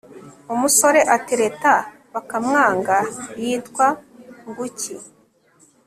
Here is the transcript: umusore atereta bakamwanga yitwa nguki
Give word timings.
umusore 0.53 0.99
atereta 1.15 1.73
bakamwanga 2.13 2.97
yitwa 3.43 3.87
nguki 4.47 4.95